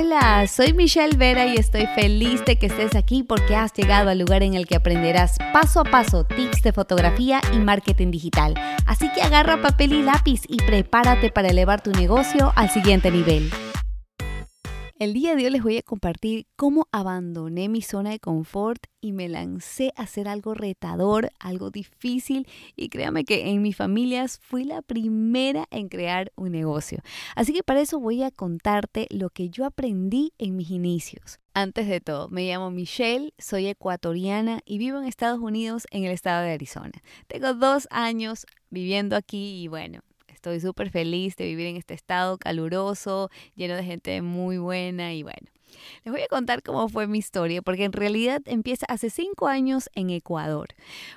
Hola, 0.00 0.46
soy 0.46 0.74
Michelle 0.74 1.16
Vera 1.16 1.46
y 1.46 1.56
estoy 1.56 1.88
feliz 1.96 2.44
de 2.44 2.56
que 2.56 2.66
estés 2.66 2.94
aquí 2.94 3.24
porque 3.24 3.56
has 3.56 3.72
llegado 3.72 4.10
al 4.10 4.20
lugar 4.20 4.44
en 4.44 4.54
el 4.54 4.64
que 4.64 4.76
aprenderás 4.76 5.38
paso 5.52 5.80
a 5.80 5.84
paso 5.84 6.22
tips 6.22 6.62
de 6.62 6.72
fotografía 6.72 7.40
y 7.52 7.58
marketing 7.58 8.12
digital. 8.12 8.54
Así 8.86 9.10
que 9.12 9.22
agarra 9.22 9.60
papel 9.60 9.92
y 9.94 10.02
lápiz 10.04 10.42
y 10.46 10.58
prepárate 10.58 11.32
para 11.32 11.48
elevar 11.48 11.82
tu 11.82 11.90
negocio 11.90 12.52
al 12.54 12.70
siguiente 12.70 13.10
nivel. 13.10 13.50
El 14.98 15.14
día 15.14 15.36
de 15.36 15.44
hoy 15.44 15.50
les 15.50 15.62
voy 15.62 15.76
a 15.76 15.82
compartir 15.82 16.48
cómo 16.56 16.88
abandoné 16.90 17.68
mi 17.68 17.82
zona 17.82 18.10
de 18.10 18.18
confort 18.18 18.82
y 19.00 19.12
me 19.12 19.28
lancé 19.28 19.92
a 19.94 20.02
hacer 20.02 20.26
algo 20.26 20.54
retador, 20.54 21.30
algo 21.38 21.70
difícil 21.70 22.48
y 22.74 22.88
créame 22.88 23.24
que 23.24 23.48
en 23.48 23.62
mi 23.62 23.72
familia 23.72 24.26
fui 24.26 24.64
la 24.64 24.82
primera 24.82 25.66
en 25.70 25.88
crear 25.88 26.32
un 26.34 26.50
negocio. 26.50 26.98
Así 27.36 27.52
que 27.52 27.62
para 27.62 27.80
eso 27.80 28.00
voy 28.00 28.24
a 28.24 28.32
contarte 28.32 29.06
lo 29.10 29.30
que 29.30 29.50
yo 29.50 29.66
aprendí 29.66 30.32
en 30.36 30.56
mis 30.56 30.72
inicios. 30.72 31.38
Antes 31.54 31.86
de 31.86 32.00
todo, 32.00 32.28
me 32.28 32.48
llamo 32.48 32.72
Michelle, 32.72 33.32
soy 33.38 33.68
ecuatoriana 33.68 34.62
y 34.64 34.78
vivo 34.78 34.98
en 34.98 35.04
Estados 35.04 35.38
Unidos, 35.38 35.86
en 35.92 36.06
el 36.06 36.10
estado 36.10 36.42
de 36.42 36.54
Arizona. 36.54 37.04
Tengo 37.28 37.54
dos 37.54 37.86
años 37.92 38.46
viviendo 38.68 39.14
aquí 39.14 39.62
y 39.62 39.68
bueno, 39.68 40.00
Estoy 40.38 40.60
súper 40.60 40.90
feliz 40.90 41.34
de 41.34 41.46
vivir 41.46 41.66
en 41.66 41.74
este 41.74 41.94
estado 41.94 42.38
caluroso, 42.38 43.28
lleno 43.56 43.74
de 43.74 43.82
gente 43.82 44.22
muy 44.22 44.56
buena 44.56 45.12
y 45.12 45.24
bueno. 45.24 45.50
Les 46.04 46.12
voy 46.12 46.22
a 46.22 46.28
contar 46.28 46.62
cómo 46.62 46.88
fue 46.88 47.06
mi 47.06 47.18
historia, 47.18 47.62
porque 47.62 47.84
en 47.84 47.92
realidad 47.92 48.42
empieza 48.46 48.86
hace 48.86 49.10
cinco 49.10 49.46
años 49.46 49.90
en 49.94 50.10
Ecuador. 50.10 50.68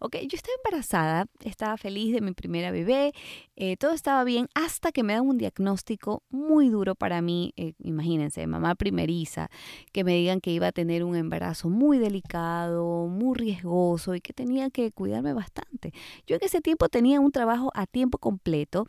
Ok, 0.00 0.16
yo 0.22 0.36
estaba 0.36 0.54
embarazada, 0.64 1.26
estaba 1.44 1.76
feliz 1.76 2.14
de 2.14 2.20
mi 2.20 2.32
primera 2.32 2.70
bebé, 2.70 3.12
eh, 3.56 3.76
todo 3.76 3.92
estaba 3.92 4.24
bien 4.24 4.48
hasta 4.54 4.92
que 4.92 5.02
me 5.02 5.14
dan 5.14 5.26
un 5.26 5.38
diagnóstico 5.38 6.22
muy 6.30 6.68
duro 6.68 6.94
para 6.94 7.22
mí. 7.22 7.52
Eh, 7.56 7.72
imagínense, 7.78 8.46
mamá 8.46 8.74
primeriza, 8.74 9.48
que 9.92 10.04
me 10.04 10.14
digan 10.14 10.40
que 10.40 10.50
iba 10.50 10.68
a 10.68 10.72
tener 10.72 11.04
un 11.04 11.16
embarazo 11.16 11.68
muy 11.68 11.98
delicado, 11.98 13.08
muy 13.08 13.36
riesgoso 13.36 14.14
y 14.14 14.20
que 14.20 14.32
tenía 14.32 14.70
que 14.70 14.92
cuidarme 14.92 15.32
bastante. 15.32 15.92
Yo 16.26 16.36
en 16.36 16.44
ese 16.44 16.60
tiempo 16.60 16.88
tenía 16.88 17.20
un 17.20 17.32
trabajo 17.32 17.70
a 17.74 17.86
tiempo 17.86 18.18
completo 18.18 18.86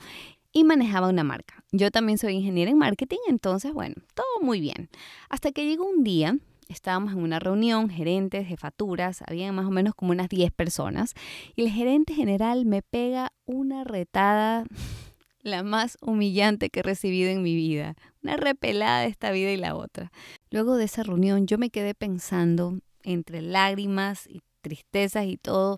y 0.51 0.63
manejaba 0.63 1.09
una 1.09 1.23
marca. 1.23 1.63
Yo 1.71 1.91
también 1.91 2.17
soy 2.17 2.33
ingeniera 2.33 2.71
en 2.71 2.77
marketing, 2.77 3.17
entonces, 3.27 3.73
bueno, 3.73 3.95
todo 4.13 4.41
muy 4.41 4.59
bien. 4.59 4.89
Hasta 5.29 5.51
que 5.51 5.65
llegó 5.65 5.85
un 5.85 6.03
día, 6.03 6.37
estábamos 6.69 7.13
en 7.13 7.19
una 7.19 7.39
reunión, 7.39 7.89
gerentes, 7.89 8.47
jefaturas, 8.47 9.23
había 9.27 9.51
más 9.51 9.65
o 9.65 9.71
menos 9.71 9.93
como 9.95 10.11
unas 10.11 10.29
10 10.29 10.51
personas, 10.51 11.13
y 11.55 11.63
el 11.63 11.69
gerente 11.69 12.13
general 12.13 12.65
me 12.65 12.81
pega 12.81 13.31
una 13.45 13.83
retada, 13.83 14.65
la 15.41 15.63
más 15.63 15.97
humillante 16.01 16.69
que 16.69 16.81
he 16.81 16.83
recibido 16.83 17.29
en 17.29 17.41
mi 17.41 17.55
vida, 17.55 17.95
una 18.23 18.37
repelada 18.37 19.01
de 19.01 19.07
esta 19.07 19.31
vida 19.31 19.51
y 19.51 19.57
la 19.57 19.75
otra. 19.75 20.11
Luego 20.49 20.75
de 20.75 20.85
esa 20.85 21.03
reunión 21.03 21.47
yo 21.47 21.57
me 21.57 21.69
quedé 21.69 21.93
pensando 21.93 22.79
entre 23.03 23.41
lágrimas 23.41 24.27
y 24.27 24.41
tristezas 24.61 25.25
y 25.25 25.37
todo, 25.37 25.77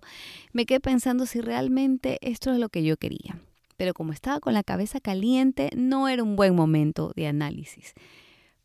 me 0.52 0.66
quedé 0.66 0.80
pensando 0.80 1.26
si 1.26 1.40
realmente 1.40 2.18
esto 2.22 2.52
es 2.52 2.58
lo 2.58 2.70
que 2.70 2.82
yo 2.82 2.96
quería 2.96 3.38
pero 3.80 3.94
como 3.94 4.12
estaba 4.12 4.40
con 4.40 4.52
la 4.52 4.62
cabeza 4.62 5.00
caliente, 5.00 5.70
no 5.74 6.06
era 6.06 6.22
un 6.22 6.36
buen 6.36 6.54
momento 6.54 7.14
de 7.16 7.26
análisis. 7.26 7.94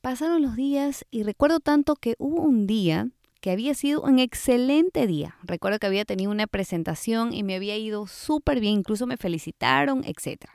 Pasaron 0.02 0.42
los 0.42 0.58
días 0.58 1.06
y 1.10 1.24
recuerdo 1.24 1.62
tanto 1.62 1.96
que 1.96 2.16
hubo 2.18 2.42
un 2.42 2.68
día 2.68 3.08
que 3.40 3.50
había 3.50 3.76
sido 3.76 4.02
un 4.02 4.20
excelente 4.20 5.08
día. 5.08 5.38
Recuerdo 5.44 5.80
que 5.80 5.88
había 5.88 6.04
tenido 6.04 6.32
una 6.32 6.48
presentación 6.48 7.34
y 7.34 7.44
me 7.44 7.56
había 7.56 7.78
ido 7.78 8.08
súper 8.08 8.60
bien, 8.60 8.80
incluso 8.80 9.08
me 9.08 9.16
felicitaron, 9.16 10.04
etc. 10.04 10.48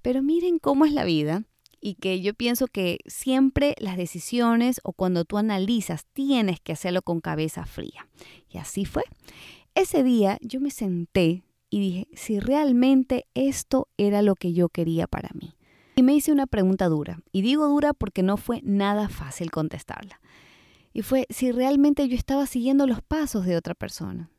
Pero 0.00 0.22
miren 0.22 0.58
cómo 0.58 0.86
es 0.86 0.92
la 0.92 1.04
vida 1.04 1.42
y 1.78 1.96
que 1.96 2.22
yo 2.22 2.32
pienso 2.32 2.68
que 2.68 3.00
siempre 3.04 3.74
las 3.78 3.98
decisiones 3.98 4.80
o 4.84 4.94
cuando 4.94 5.26
tú 5.26 5.36
analizas 5.36 6.06
tienes 6.14 6.60
que 6.60 6.72
hacerlo 6.72 7.02
con 7.02 7.20
cabeza 7.20 7.66
fría. 7.66 8.08
Y 8.48 8.56
así 8.56 8.86
fue. 8.86 9.02
Ese 9.74 10.02
día 10.02 10.38
yo 10.40 10.60
me 10.62 10.70
senté 10.70 11.42
y 11.70 11.80
dije 11.80 12.08
si 12.14 12.40
realmente 12.40 13.26
esto 13.34 13.88
era 13.96 14.22
lo 14.22 14.34
que 14.34 14.52
yo 14.52 14.68
quería 14.68 15.06
para 15.06 15.30
mí. 15.34 15.56
Y 15.96 16.02
me 16.02 16.14
hice 16.14 16.30
una 16.30 16.46
pregunta 16.46 16.88
dura, 16.88 17.20
y 17.32 17.42
digo 17.42 17.66
dura 17.68 17.94
porque 17.94 18.22
no 18.22 18.36
fue 18.36 18.60
nada 18.62 19.08
fácil 19.08 19.50
contestarla. 19.50 20.20
Y 20.92 21.02
fue 21.02 21.26
si 21.30 21.52
realmente 21.52 22.06
yo 22.08 22.16
estaba 22.16 22.46
siguiendo 22.46 22.86
los 22.86 23.02
pasos 23.02 23.46
de 23.46 23.56
otra 23.56 23.74
persona. 23.74 24.30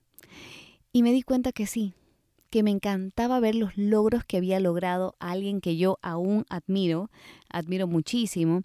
Y 0.91 1.03
me 1.03 1.11
di 1.11 1.21
cuenta 1.21 1.51
que 1.51 1.67
sí, 1.67 1.93
que 2.49 2.63
me 2.63 2.71
encantaba 2.71 3.39
ver 3.39 3.55
los 3.55 3.77
logros 3.77 4.23
que 4.23 4.37
había 4.37 4.59
logrado 4.59 5.15
alguien 5.19 5.61
que 5.61 5.77
yo 5.77 5.99
aún 6.01 6.45
admiro, 6.49 7.09
admiro 7.49 7.87
muchísimo, 7.87 8.63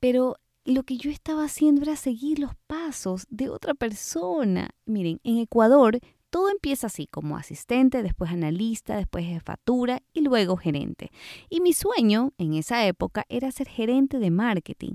pero 0.00 0.36
lo 0.64 0.82
que 0.84 0.96
yo 0.96 1.10
estaba 1.10 1.44
haciendo 1.44 1.82
era 1.82 1.96
seguir 1.96 2.38
los 2.38 2.52
pasos 2.66 3.26
de 3.28 3.50
otra 3.50 3.74
persona. 3.74 4.70
Miren, 4.86 5.20
en 5.24 5.38
Ecuador 5.38 5.98
todo 6.34 6.50
empieza 6.50 6.88
así, 6.88 7.06
como 7.06 7.36
asistente, 7.36 8.02
después 8.02 8.32
analista, 8.32 8.96
después 8.96 9.24
jefatura 9.24 10.02
y 10.12 10.22
luego 10.22 10.56
gerente. 10.56 11.12
Y 11.48 11.60
mi 11.60 11.72
sueño 11.72 12.32
en 12.38 12.54
esa 12.54 12.84
época 12.88 13.24
era 13.28 13.52
ser 13.52 13.68
gerente 13.68 14.18
de 14.18 14.32
marketing. 14.32 14.94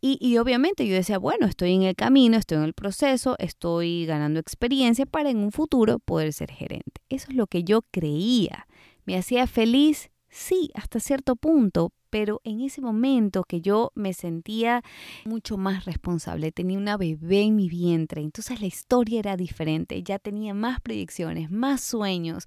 Y, 0.00 0.38
obviamente 0.38 0.86
yo 0.86 0.94
decía, 0.94 1.18
bueno, 1.18 1.46
estoy 1.46 1.74
en 1.74 1.82
el 1.82 1.94
camino, 1.94 2.38
estoy 2.38 2.56
en 2.56 2.64
el 2.64 2.72
proceso, 2.72 3.36
estoy 3.38 4.06
ganando 4.06 4.40
experiencia 4.40 5.04
para 5.04 5.28
en 5.28 5.36
un 5.36 5.52
futuro 5.52 5.98
poder 5.98 6.32
ser 6.32 6.50
gerente. 6.50 7.02
Eso 7.10 7.26
es 7.28 7.36
lo 7.36 7.46
que 7.46 7.62
yo 7.62 7.82
creía. 7.82 8.66
¿Me 9.04 9.18
hacía 9.18 9.46
feliz? 9.46 10.11
Sí, 10.34 10.70
hasta 10.72 10.98
cierto 10.98 11.36
punto, 11.36 11.92
pero 12.08 12.40
en 12.42 12.62
ese 12.62 12.80
momento 12.80 13.44
que 13.44 13.60
yo 13.60 13.92
me 13.94 14.14
sentía 14.14 14.82
mucho 15.26 15.58
más 15.58 15.84
responsable, 15.84 16.52
tenía 16.52 16.78
una 16.78 16.96
bebé 16.96 17.42
en 17.42 17.54
mi 17.54 17.68
vientre, 17.68 18.22
entonces 18.22 18.58
la 18.58 18.66
historia 18.66 19.18
era 19.18 19.36
diferente, 19.36 20.02
ya 20.02 20.18
tenía 20.18 20.54
más 20.54 20.80
proyecciones, 20.80 21.50
más 21.50 21.82
sueños. 21.82 22.44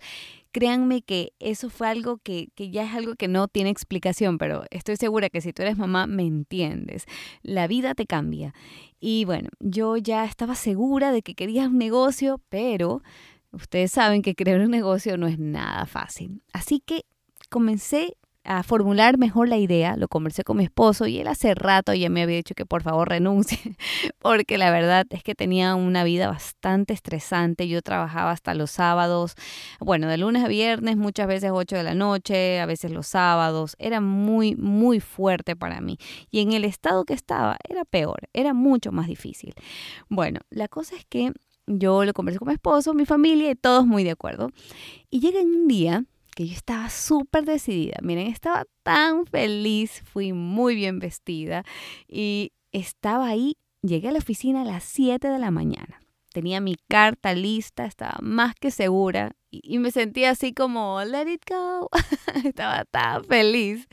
Créanme 0.52 1.04
que 1.04 1.34
eso 1.38 1.70
fue 1.70 1.88
algo 1.88 2.18
que, 2.18 2.50
que 2.56 2.72
ya 2.72 2.86
es 2.86 2.96
algo 2.96 3.14
que 3.14 3.28
no 3.28 3.48
tiene 3.48 3.70
explicación, 3.70 4.40
pero 4.40 4.64
estoy 4.72 4.96
segura 4.96 5.30
que 5.30 5.42
si 5.42 5.54
tú 5.54 5.62
eres 5.62 5.78
mamá 5.78 6.08
me 6.08 6.24
entiendes. 6.24 7.06
La 7.44 7.68
vida 7.68 7.94
te 7.94 8.08
cambia. 8.08 8.56
Y 9.00 9.26
bueno, 9.26 9.50
yo 9.60 9.96
ya 9.98 10.26
estaba 10.26 10.56
segura 10.56 11.12
de 11.12 11.22
que 11.22 11.36
quería 11.36 11.68
un 11.68 11.78
negocio, 11.78 12.42
pero 12.50 13.04
ustedes 13.52 13.92
saben 13.92 14.24
que 14.24 14.34
crear 14.34 14.60
un 14.60 14.72
negocio 14.72 15.18
no 15.18 15.28
es 15.28 15.38
nada 15.38 15.86
fácil. 15.86 16.42
Así 16.52 16.80
que 16.84 17.06
comencé 17.56 18.18
a 18.44 18.64
formular 18.64 19.18
mejor 19.18 19.48
la 19.48 19.56
idea, 19.56 19.96
lo 19.96 20.10
conversé 20.10 20.44
con 20.44 20.58
mi 20.58 20.66
esposo 20.66 21.08
y 21.08 21.20
él 21.20 21.28
hace 21.30 21.56
rato 21.56 21.94
ya 21.94 22.10
me 22.10 22.22
había 22.22 22.36
dicho 22.36 22.54
que 22.54 22.66
por 22.66 22.84
favor 22.84 23.08
renuncie, 23.08 23.78
porque 24.20 24.58
la 24.58 24.72
verdad 24.72 25.06
es 25.12 25.24
que 25.24 25.36
tenía 25.36 25.74
una 25.76 26.04
vida 26.04 26.28
bastante 26.28 26.94
estresante, 26.94 27.70
yo 27.70 27.82
trabajaba 27.82 28.32
hasta 28.32 28.54
los 28.56 28.72
sábados, 28.72 29.36
bueno, 29.80 30.10
de 30.10 30.18
lunes 30.18 30.44
a 30.44 30.50
viernes, 30.50 30.98
muchas 30.98 31.28
veces 31.28 31.52
8 31.54 31.78
de 31.78 31.84
la 31.84 31.96
noche, 31.96 32.60
a 32.60 32.66
veces 32.66 32.92
los 32.92 33.08
sábados, 33.08 33.78
era 33.80 34.02
muy, 34.02 34.58
muy 34.58 35.00
fuerte 35.00 35.56
para 35.56 35.80
mí 35.80 35.98
y 36.30 36.42
en 36.42 36.52
el 36.52 36.66
estado 36.66 37.06
que 37.06 37.14
estaba 37.14 37.58
era 37.70 37.86
peor, 37.86 38.28
era 38.34 38.54
mucho 38.54 38.92
más 38.92 39.08
difícil. 39.08 39.54
Bueno, 40.10 40.42
la 40.50 40.68
cosa 40.68 40.98
es 40.98 41.06
que 41.06 41.32
yo 41.68 42.04
lo 42.04 42.12
conversé 42.12 42.38
con 42.38 42.50
mi 42.50 42.56
esposo, 42.56 42.94
mi 42.94 43.06
familia 43.06 43.50
y 43.50 43.56
todos 43.56 43.88
muy 43.88 44.04
de 44.04 44.12
acuerdo. 44.12 44.52
Y 45.10 45.22
llega 45.22 45.40
un 45.40 45.68
día 45.70 46.04
que 46.36 46.46
yo 46.46 46.54
estaba 46.54 46.90
súper 46.90 47.46
decidida. 47.46 47.98
Miren, 48.04 48.28
estaba 48.28 48.66
tan 48.84 49.26
feliz, 49.26 50.04
fui 50.06 50.34
muy 50.34 50.76
bien 50.76 51.00
vestida 51.00 51.64
y 52.08 52.52
estaba 52.72 53.28
ahí, 53.28 53.58
llegué 53.82 54.10
a 54.10 54.12
la 54.12 54.20
oficina 54.20 54.62
a 54.62 54.66
las 54.66 54.84
7 54.84 55.28
de 55.28 55.40
la 55.40 55.50
mañana. 55.50 56.02
Tenía 56.34 56.60
mi 56.60 56.76
carta 56.90 57.34
lista, 57.34 57.86
estaba 57.86 58.18
más 58.22 58.54
que 58.56 58.70
segura 58.70 59.32
y, 59.50 59.80
me 59.80 59.92
sentía 59.92 60.32
así 60.32 60.54
como, 60.54 61.02
let 61.06 61.32
it 61.32 61.42
go. 61.50 61.90
estaba 62.44 62.84
tan 62.84 63.24
feliz. 63.24 63.88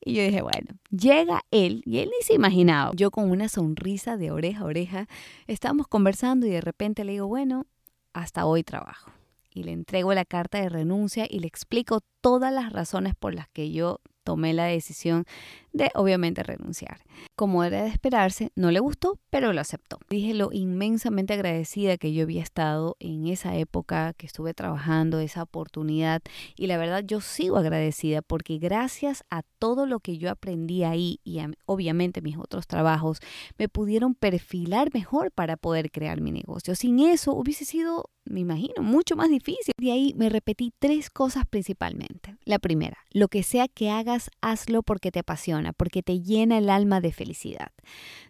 Y 0.00 0.14
yo 0.14 0.22
dije, 0.22 0.40
bueno, 0.40 0.78
llega 0.90 1.42
él, 1.50 1.82
y 1.84 1.98
él 1.98 2.10
ni 2.16 2.24
se 2.24 2.32
imaginaba. 2.32 2.92
Yo 2.94 3.10
con 3.10 3.30
una 3.30 3.48
sonrisa 3.48 4.16
de 4.16 4.30
oreja 4.30 4.60
a 4.60 4.66
oreja, 4.66 5.08
estábamos 5.46 5.88
conversando 5.88 6.46
y 6.46 6.50
de 6.50 6.60
repente 6.62 7.04
le 7.04 7.12
digo, 7.12 7.26
bueno, 7.26 7.66
hasta 8.14 8.46
hoy 8.46 8.62
trabajo 8.62 9.15
y 9.56 9.62
le 9.64 9.72
entrego 9.72 10.12
la 10.12 10.26
carta 10.26 10.60
de 10.60 10.68
renuncia 10.68 11.26
y 11.28 11.40
le 11.40 11.46
explico 11.46 12.02
todas 12.20 12.52
las 12.52 12.72
razones 12.74 13.14
por 13.14 13.34
las 13.34 13.48
que 13.48 13.72
yo 13.72 14.00
tomé 14.22 14.52
la 14.52 14.66
decisión 14.66 15.24
de 15.76 15.90
obviamente 15.94 16.42
renunciar. 16.42 17.00
Como 17.36 17.62
era 17.62 17.82
de 17.82 17.88
esperarse, 17.88 18.50
no 18.56 18.70
le 18.70 18.80
gustó, 18.80 19.18
pero 19.28 19.52
lo 19.52 19.60
aceptó. 19.60 19.98
Dije 20.08 20.32
lo 20.32 20.50
inmensamente 20.52 21.34
agradecida 21.34 21.98
que 21.98 22.14
yo 22.14 22.22
había 22.22 22.42
estado 22.42 22.96
en 22.98 23.26
esa 23.26 23.56
época 23.56 24.14
que 24.14 24.26
estuve 24.26 24.54
trabajando, 24.54 25.20
esa 25.20 25.42
oportunidad. 25.42 26.22
Y 26.56 26.66
la 26.66 26.78
verdad 26.78 27.04
yo 27.04 27.20
sigo 27.20 27.58
agradecida 27.58 28.22
porque 28.22 28.58
gracias 28.58 29.22
a 29.30 29.42
todo 29.58 29.84
lo 29.84 30.00
que 30.00 30.16
yo 30.16 30.30
aprendí 30.30 30.82
ahí 30.82 31.20
y 31.24 31.40
obviamente 31.66 32.22
mis 32.22 32.38
otros 32.38 32.66
trabajos, 32.66 33.20
me 33.58 33.68
pudieron 33.68 34.14
perfilar 34.14 34.88
mejor 34.94 35.30
para 35.30 35.58
poder 35.58 35.90
crear 35.90 36.22
mi 36.22 36.32
negocio. 36.32 36.74
Sin 36.74 37.00
eso 37.00 37.34
hubiese 37.34 37.66
sido 37.66 38.06
me 38.26 38.40
imagino, 38.40 38.82
mucho 38.82 39.16
más 39.16 39.30
difícil. 39.30 39.72
De 39.78 39.92
ahí 39.92 40.12
me 40.16 40.28
repetí 40.28 40.72
tres 40.78 41.10
cosas 41.10 41.44
principalmente. 41.48 42.36
La 42.44 42.58
primera, 42.58 42.98
lo 43.10 43.28
que 43.28 43.42
sea 43.42 43.68
que 43.68 43.90
hagas, 43.90 44.30
hazlo 44.40 44.82
porque 44.82 45.10
te 45.10 45.20
apasiona 45.20 45.65
porque 45.72 46.02
te 46.02 46.20
llena 46.20 46.58
el 46.58 46.70
alma 46.70 47.00
de 47.00 47.12
felicidad. 47.12 47.72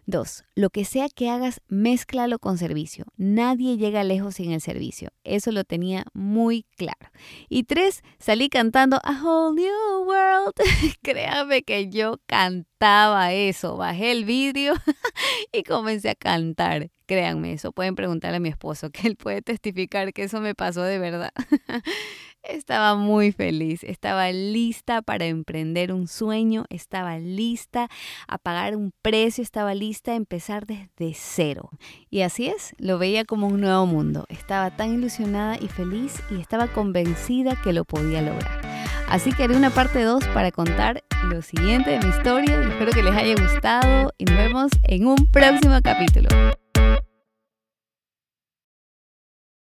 Dos, 0.05 0.45
lo 0.55 0.69
que 0.69 0.85
sea 0.85 1.09
que 1.09 1.29
hagas, 1.29 1.61
mézclalo 1.67 2.39
con 2.39 2.57
servicio. 2.57 3.05
Nadie 3.17 3.77
llega 3.77 4.03
lejos 4.03 4.35
sin 4.35 4.51
el 4.51 4.61
servicio. 4.61 5.09
Eso 5.23 5.51
lo 5.51 5.65
tenía 5.65 6.05
muy 6.13 6.65
claro. 6.77 7.11
Y 7.49 7.63
tres, 7.63 8.03
salí 8.17 8.47
cantando 8.47 9.01
A 9.03 9.21
Whole 9.21 9.61
New 9.61 10.05
World. 10.05 10.53
Créame 11.01 11.63
que 11.63 11.89
yo 11.89 12.21
cantaba 12.25 13.33
eso. 13.33 13.75
Bajé 13.75 14.11
el 14.11 14.23
vídeo 14.23 14.75
y 15.51 15.63
comencé 15.63 16.09
a 16.09 16.15
cantar. 16.15 16.89
Créanme, 17.05 17.53
eso 17.53 17.71
pueden 17.71 17.95
preguntarle 17.95 18.37
a 18.37 18.41
mi 18.41 18.49
esposo, 18.49 18.89
que 18.89 19.07
él 19.07 19.15
puede 19.15 19.41
testificar 19.41 20.11
que 20.13 20.23
eso 20.23 20.41
me 20.41 20.55
pasó 20.55 20.83
de 20.83 20.99
verdad. 20.99 21.31
Estaba 22.47 22.95
muy 22.95 23.33
feliz, 23.33 23.83
estaba 23.83 24.31
lista 24.31 25.01
para 25.01 25.25
emprender 25.25 25.91
un 25.91 26.07
sueño, 26.07 26.65
estaba 26.69 27.19
lista 27.19 27.89
a 28.27 28.37
pagar 28.37 28.75
un 28.75 28.93
precio, 29.01 29.43
estaba 29.43 29.73
lista 29.75 30.13
a 30.13 30.15
empezar 30.15 30.65
desde 30.65 31.13
cero. 31.13 31.69
Y 32.09 32.21
así 32.21 32.47
es, 32.47 32.73
lo 32.77 32.97
veía 32.97 33.25
como 33.25 33.47
un 33.47 33.59
nuevo 33.59 33.85
mundo. 33.85 34.25
Estaba 34.29 34.75
tan 34.75 34.93
ilusionada 34.93 35.57
y 35.59 35.67
feliz 35.67 36.21
y 36.31 36.39
estaba 36.39 36.67
convencida 36.67 37.61
que 37.61 37.73
lo 37.73 37.83
podía 37.83 38.21
lograr. 38.21 38.61
Así 39.09 39.33
que 39.33 39.43
haré 39.43 39.55
una 39.55 39.69
parte 39.69 40.01
2 40.03 40.25
para 40.27 40.51
contar 40.51 41.03
lo 41.25 41.41
siguiente 41.41 41.91
de 41.91 41.99
mi 41.99 42.09
historia 42.09 42.57
espero 42.61 42.91
que 42.91 43.03
les 43.03 43.15
haya 43.15 43.35
gustado 43.41 44.13
y 44.17 44.25
nos 44.25 44.37
vemos 44.37 44.71
en 44.83 45.07
un 45.07 45.27
próximo 45.31 45.79
capítulo. 45.81 46.29